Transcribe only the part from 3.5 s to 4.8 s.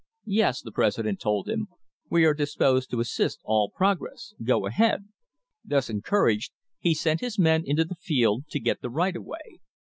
prog ress. Go